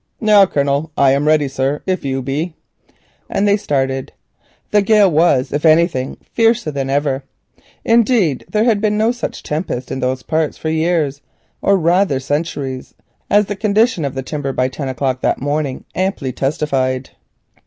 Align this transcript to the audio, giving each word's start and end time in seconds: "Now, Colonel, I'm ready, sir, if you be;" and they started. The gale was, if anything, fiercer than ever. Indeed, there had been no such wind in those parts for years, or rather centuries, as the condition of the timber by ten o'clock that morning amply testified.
"Now, 0.19 0.47
Colonel, 0.47 0.91
I'm 0.97 1.27
ready, 1.27 1.47
sir, 1.47 1.83
if 1.85 2.03
you 2.03 2.23
be;" 2.23 2.55
and 3.29 3.47
they 3.47 3.55
started. 3.55 4.13
The 4.71 4.81
gale 4.81 5.11
was, 5.11 5.51
if 5.53 5.63
anything, 5.63 6.17
fiercer 6.33 6.71
than 6.71 6.89
ever. 6.89 7.23
Indeed, 7.85 8.45
there 8.49 8.63
had 8.63 8.81
been 8.81 8.97
no 8.97 9.11
such 9.11 9.47
wind 9.51 9.91
in 9.91 9.99
those 9.99 10.23
parts 10.23 10.57
for 10.57 10.69
years, 10.69 11.21
or 11.61 11.77
rather 11.77 12.19
centuries, 12.19 12.95
as 13.29 13.45
the 13.45 13.55
condition 13.55 14.03
of 14.03 14.15
the 14.15 14.23
timber 14.23 14.53
by 14.53 14.69
ten 14.69 14.89
o'clock 14.89 15.21
that 15.21 15.39
morning 15.39 15.85
amply 15.93 16.31
testified. 16.31 17.11